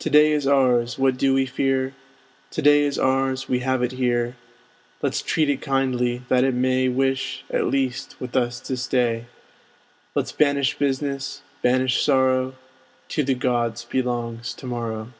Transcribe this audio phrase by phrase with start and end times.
[0.00, 1.94] To day is ours, what do we fear?
[2.50, 4.36] To day is ours; we have it here:
[5.02, 9.26] Let's treat it kindly, that it may Wish, at least, with us to stay.
[10.16, 12.56] Let's banish business, banish sorrow;
[13.10, 15.12] To the gods belongs to morrow.